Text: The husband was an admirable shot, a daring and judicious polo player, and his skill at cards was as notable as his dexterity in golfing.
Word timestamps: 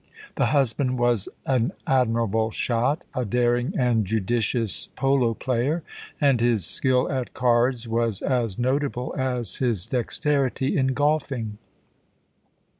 The 0.35 0.47
husband 0.47 0.97
was 0.97 1.29
an 1.45 1.73
admirable 1.85 2.49
shot, 2.49 3.03
a 3.13 3.23
daring 3.23 3.75
and 3.77 4.03
judicious 4.03 4.89
polo 4.95 5.35
player, 5.35 5.83
and 6.19 6.41
his 6.41 6.65
skill 6.65 7.07
at 7.11 7.35
cards 7.35 7.87
was 7.87 8.23
as 8.23 8.57
notable 8.57 9.13
as 9.15 9.57
his 9.57 9.85
dexterity 9.85 10.75
in 10.75 10.95
golfing. 10.95 11.59